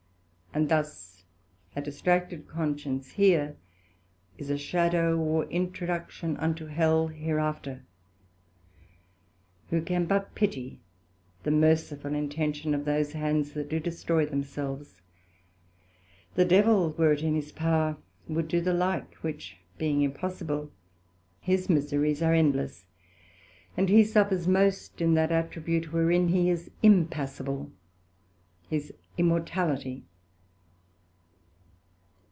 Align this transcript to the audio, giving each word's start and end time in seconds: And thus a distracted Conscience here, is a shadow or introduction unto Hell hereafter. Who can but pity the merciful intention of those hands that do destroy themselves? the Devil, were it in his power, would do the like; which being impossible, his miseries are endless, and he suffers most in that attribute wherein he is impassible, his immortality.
And 0.53 0.67
thus 0.67 1.23
a 1.77 1.81
distracted 1.81 2.45
Conscience 2.49 3.11
here, 3.13 3.55
is 4.37 4.49
a 4.49 4.57
shadow 4.57 5.17
or 5.17 5.45
introduction 5.45 6.35
unto 6.35 6.65
Hell 6.65 7.07
hereafter. 7.07 7.83
Who 9.69 9.81
can 9.81 10.07
but 10.07 10.35
pity 10.35 10.81
the 11.43 11.51
merciful 11.51 12.13
intention 12.13 12.75
of 12.75 12.83
those 12.83 13.13
hands 13.13 13.53
that 13.53 13.69
do 13.69 13.79
destroy 13.79 14.25
themselves? 14.25 14.99
the 16.35 16.43
Devil, 16.43 16.91
were 16.97 17.13
it 17.13 17.23
in 17.23 17.35
his 17.35 17.53
power, 17.53 17.95
would 18.27 18.49
do 18.49 18.59
the 18.59 18.73
like; 18.73 19.13
which 19.23 19.55
being 19.77 20.01
impossible, 20.01 20.69
his 21.39 21.69
miseries 21.69 22.21
are 22.21 22.33
endless, 22.33 22.87
and 23.77 23.87
he 23.87 24.03
suffers 24.03 24.49
most 24.49 24.99
in 24.99 25.13
that 25.13 25.31
attribute 25.31 25.93
wherein 25.93 26.27
he 26.27 26.49
is 26.49 26.69
impassible, 26.83 27.71
his 28.67 28.93
immortality. 29.17 30.03